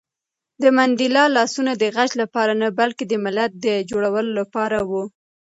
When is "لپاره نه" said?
2.21-2.67